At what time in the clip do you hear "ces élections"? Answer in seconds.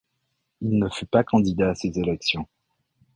1.75-2.47